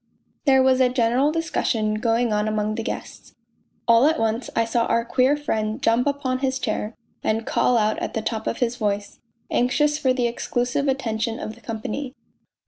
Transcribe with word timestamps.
There 0.45 0.63
was 0.63 0.81
a 0.81 0.89
general 0.89 1.31
discussion 1.31 1.93
going 1.99 2.33
on 2.33 2.47
among 2.47 2.73
the 2.73 2.81
guests 2.81 3.35
All 3.87 4.07
at 4.07 4.17
once 4.19 4.49
I 4.55 4.65
saw 4.65 4.87
our 4.87 5.05
queer 5.05 5.37
friend 5.37 5.79
jump 5.79 6.07
upon 6.07 6.39
his 6.39 6.57
chair, 6.57 6.95
and 7.23 7.45
call 7.45 7.77
out 7.77 7.99
at 7.99 8.15
the 8.15 8.23
top 8.23 8.47
of 8.47 8.57
his 8.57 8.77
voice, 8.77 9.19
anxious 9.51 9.99
for 9.99 10.11
the 10.11 10.25
exclusive 10.25 10.87
attention 10.87 11.37
of 11.37 11.53
the 11.53 11.61
company. 11.61 12.13